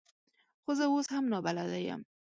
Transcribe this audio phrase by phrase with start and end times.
[0.63, 2.01] خو زه اوس هم نابلده یم.